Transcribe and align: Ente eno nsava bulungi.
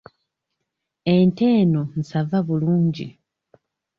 Ente 1.15 1.45
eno 1.61 1.81
nsava 1.99 2.37
bulungi. 2.47 3.07